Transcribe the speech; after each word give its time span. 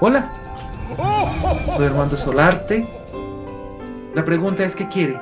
Hola, 0.00 0.30
soy 1.76 1.86
Armando 1.86 2.16
Solarte. 2.16 2.86
La 4.14 4.24
pregunta 4.24 4.62
es, 4.62 4.76
¿qué 4.76 4.86
quiere? 4.86 5.18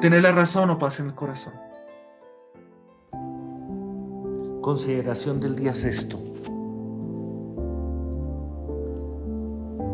¿Tener 0.00 0.22
la 0.22 0.30
razón 0.30 0.70
o 0.70 0.78
paz 0.78 1.00
en 1.00 1.06
el 1.06 1.14
corazón? 1.16 1.54
Consideración 4.60 5.40
del 5.40 5.56
día 5.56 5.74
sexto. 5.74 6.18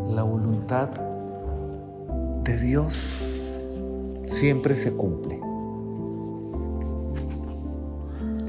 La 0.09 0.21
voluntad 0.21 0.89
de 2.43 2.57
Dios 2.59 3.15
siempre 4.27 4.75
se 4.75 4.95
cumple. 4.95 5.41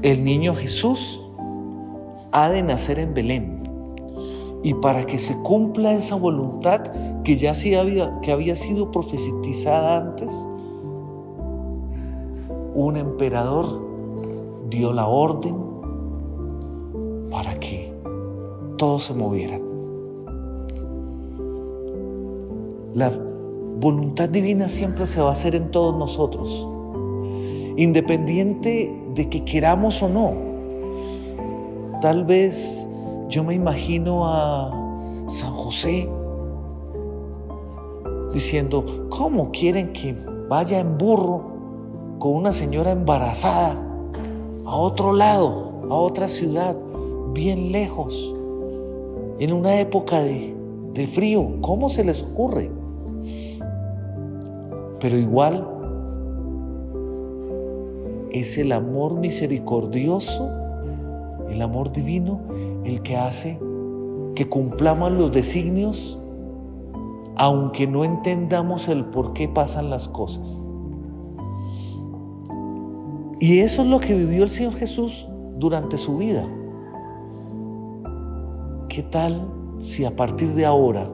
El 0.03 0.23
niño 0.23 0.53
Jesús 0.53 1.19
ha 2.31 2.49
de 2.49 2.61
nacer 2.61 2.99
en 2.99 3.15
Belén 3.15 3.64
y 4.65 4.73
para 4.73 5.03
que 5.03 5.19
se 5.19 5.37
cumpla 5.43 5.93
esa 5.93 6.15
voluntad 6.15 6.81
que 7.23 7.37
ya 7.37 7.51
había, 7.79 8.19
que 8.21 8.31
había 8.31 8.55
sido 8.55 8.91
profetizada 8.91 9.97
antes, 9.97 10.31
un 12.73 12.97
emperador 12.97 13.79
dio 14.67 14.91
la 14.91 15.05
orden 15.05 15.55
para 17.29 17.59
que 17.59 17.93
todos 18.77 19.03
se 19.03 19.13
movieran. 19.13 19.61
La 22.95 23.11
voluntad 23.79 24.29
divina 24.29 24.67
siempre 24.67 25.05
se 25.05 25.21
va 25.21 25.29
a 25.29 25.33
hacer 25.33 25.53
en 25.53 25.69
todos 25.69 25.95
nosotros, 25.95 26.67
independiente 27.77 28.99
de 29.13 29.29
que 29.29 29.45
queramos 29.45 30.01
o 30.01 30.09
no. 30.09 30.33
Tal 32.01 32.25
vez 32.25 32.89
yo 33.35 33.43
me 33.43 33.53
imagino 33.53 34.25
a 34.29 34.71
San 35.27 35.51
José 35.51 36.09
diciendo, 38.31 38.85
¿cómo 39.09 39.51
quieren 39.51 39.91
que 39.91 40.15
vaya 40.47 40.79
en 40.79 40.97
burro 40.97 41.43
con 42.17 42.31
una 42.31 42.53
señora 42.53 42.91
embarazada 42.91 43.75
a 44.65 44.75
otro 44.77 45.11
lado, 45.11 45.81
a 45.89 45.95
otra 45.95 46.29
ciudad, 46.29 46.77
bien 47.33 47.73
lejos, 47.73 48.33
en 49.39 49.51
una 49.51 49.81
época 49.81 50.21
de, 50.21 50.55
de 50.93 51.05
frío? 51.05 51.57
¿Cómo 51.59 51.89
se 51.89 52.05
les 52.05 52.23
ocurre? 52.23 52.71
Pero 55.01 55.17
igual 55.17 55.67
es 58.31 58.57
el 58.57 58.71
amor 58.71 59.15
misericordioso, 59.15 60.49
el 61.49 61.61
amor 61.61 61.91
divino, 61.91 62.39
el 62.85 63.01
que 63.01 63.17
hace 63.17 63.59
que 64.35 64.47
cumplamos 64.47 65.11
los 65.11 65.31
designios 65.31 66.19
aunque 67.37 67.85
no 67.85 68.03
entendamos 68.03 68.87
el 68.87 69.05
por 69.05 69.33
qué 69.33 69.47
pasan 69.49 69.89
las 69.89 70.07
cosas. 70.07 70.65
Y 73.39 73.59
eso 73.59 73.81
es 73.81 73.87
lo 73.89 73.99
que 73.99 74.13
vivió 74.13 74.43
el 74.43 74.49
Señor 74.49 74.73
Jesús 74.75 75.27
durante 75.57 75.97
su 75.97 76.17
vida. 76.17 76.47
¿Qué 78.87 79.03
tal 79.03 79.51
si 79.81 80.05
a 80.05 80.15
partir 80.15 80.53
de 80.53 80.65
ahora 80.65 81.09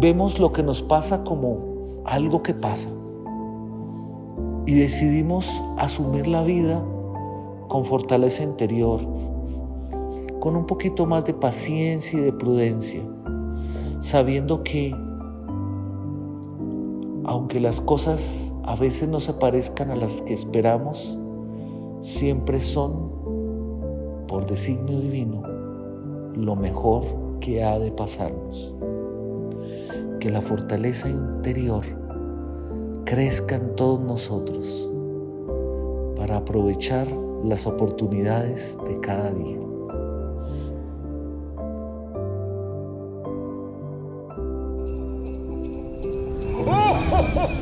vemos 0.00 0.38
lo 0.38 0.52
que 0.52 0.62
nos 0.62 0.80
pasa 0.80 1.24
como 1.24 2.02
algo 2.04 2.42
que 2.42 2.54
pasa 2.54 2.88
y 4.66 4.74
decidimos 4.74 5.62
asumir 5.78 6.28
la 6.28 6.42
vida 6.42 6.80
con 7.68 7.84
fortaleza 7.84 8.42
interior, 8.42 9.00
con 10.40 10.56
un 10.56 10.66
poquito 10.66 11.06
más 11.06 11.24
de 11.24 11.34
paciencia 11.34 12.18
y 12.18 12.22
de 12.22 12.32
prudencia, 12.32 13.02
sabiendo 14.00 14.62
que 14.62 14.94
aunque 17.24 17.60
las 17.60 17.80
cosas 17.80 18.52
a 18.64 18.74
veces 18.74 19.08
no 19.08 19.20
se 19.20 19.34
parezcan 19.34 19.90
a 19.90 19.96
las 19.96 20.22
que 20.22 20.32
esperamos, 20.32 21.18
siempre 22.00 22.60
son, 22.60 23.10
por 24.26 24.46
designio 24.46 24.98
divino, 25.00 25.42
lo 26.34 26.56
mejor 26.56 27.04
que 27.40 27.62
ha 27.62 27.78
de 27.78 27.90
pasarnos. 27.90 28.74
Que 30.20 30.30
la 30.30 30.40
fortaleza 30.40 31.08
interior 31.08 31.84
crezca 33.04 33.56
en 33.56 33.74
todos 33.76 34.00
nosotros 34.00 34.90
para 36.16 36.38
aprovechar 36.38 37.06
las 37.44 37.66
oportunidades 37.66 38.78
de 38.86 39.00
cada 39.00 39.30
día. 39.32 39.58
ho, 47.10 47.22
ho, 47.22 47.46
ho. 47.46 47.57